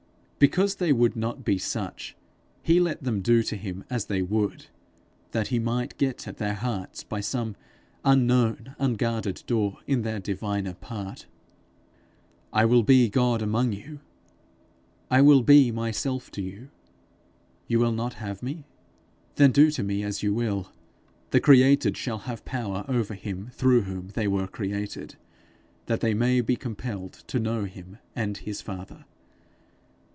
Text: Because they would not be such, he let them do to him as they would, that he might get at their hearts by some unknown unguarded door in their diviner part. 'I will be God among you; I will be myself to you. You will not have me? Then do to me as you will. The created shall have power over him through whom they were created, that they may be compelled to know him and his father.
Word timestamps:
Because 0.43 0.77
they 0.77 0.91
would 0.91 1.15
not 1.15 1.45
be 1.45 1.59
such, 1.59 2.15
he 2.63 2.79
let 2.79 3.03
them 3.03 3.21
do 3.21 3.43
to 3.43 3.55
him 3.55 3.83
as 3.91 4.05
they 4.05 4.23
would, 4.23 4.69
that 5.33 5.49
he 5.49 5.59
might 5.59 5.99
get 5.99 6.27
at 6.27 6.37
their 6.37 6.55
hearts 6.55 7.03
by 7.03 7.19
some 7.19 7.55
unknown 8.03 8.73
unguarded 8.79 9.43
door 9.45 9.77
in 9.85 10.01
their 10.01 10.19
diviner 10.19 10.73
part. 10.73 11.27
'I 12.53 12.65
will 12.65 12.81
be 12.81 13.07
God 13.07 13.43
among 13.43 13.71
you; 13.71 13.99
I 15.11 15.21
will 15.21 15.43
be 15.43 15.71
myself 15.71 16.31
to 16.31 16.41
you. 16.41 16.71
You 17.67 17.77
will 17.77 17.91
not 17.91 18.15
have 18.15 18.41
me? 18.41 18.63
Then 19.35 19.51
do 19.51 19.69
to 19.69 19.83
me 19.83 20.01
as 20.01 20.23
you 20.23 20.33
will. 20.33 20.71
The 21.29 21.39
created 21.39 21.95
shall 21.95 22.17
have 22.17 22.43
power 22.45 22.83
over 22.87 23.13
him 23.13 23.51
through 23.53 23.81
whom 23.83 24.07
they 24.15 24.27
were 24.27 24.47
created, 24.47 25.17
that 25.85 25.99
they 26.01 26.15
may 26.15 26.41
be 26.41 26.55
compelled 26.55 27.13
to 27.27 27.39
know 27.39 27.65
him 27.65 27.99
and 28.15 28.37
his 28.37 28.59
father. 28.59 29.05